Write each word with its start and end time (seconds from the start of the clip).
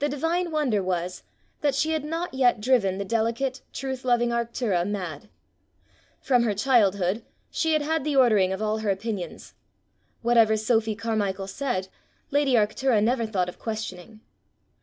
The 0.00 0.10
divine 0.10 0.50
wonder 0.50 0.82
was, 0.82 1.22
that 1.62 1.74
she 1.74 1.92
had 1.92 2.04
not 2.04 2.34
yet 2.34 2.60
driven 2.60 2.98
the 2.98 3.04
delicate, 3.06 3.62
truth 3.72 4.04
loving 4.04 4.28
Arctura 4.28 4.86
mad. 4.86 5.30
From 6.20 6.42
her 6.42 6.52
childhood 6.52 7.24
she 7.50 7.72
had 7.72 7.80
had 7.80 8.04
the 8.04 8.14
ordering 8.14 8.52
of 8.52 8.60
all 8.60 8.80
her 8.80 8.90
opinions: 8.90 9.54
whatever 10.20 10.54
Sophy 10.58 10.94
Carmichael 10.94 11.46
said, 11.46 11.88
lady 12.30 12.56
Arctura 12.56 13.02
never 13.02 13.24
thought 13.24 13.48
of 13.48 13.58
questioning. 13.58 14.20